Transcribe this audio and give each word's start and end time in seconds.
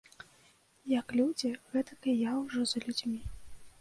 Як 0.99 1.07
людзі, 1.19 1.51
гэтак 1.75 2.01
і 2.15 2.19
я 2.29 2.33
ўжо 2.43 2.61
за 2.73 2.85
людзьмі. 2.87 3.19